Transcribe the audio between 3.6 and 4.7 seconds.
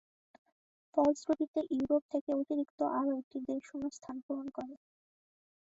শূন্যস্থান পূরণ